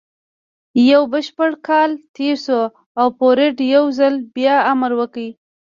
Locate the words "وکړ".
4.99-5.25